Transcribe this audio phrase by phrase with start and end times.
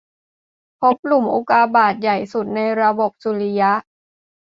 [0.79, 3.71] พบหลุมอุกกาบาตใหญ่สุดในระบบสุริยะ